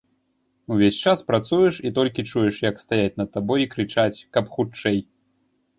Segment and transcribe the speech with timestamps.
[0.75, 4.99] Увесь час працуеш, і толькі чуеш, як стаяць над табой і крычаць, каб хутчэй.